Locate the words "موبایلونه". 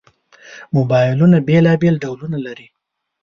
0.75-1.37